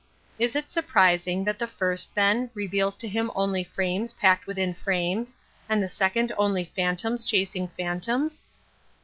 [0.39, 5.35] Is it surprising that the first, then, reveals to him only frames, packed within frames,
[5.69, 8.41] and the second only phantoms chasing phantoms?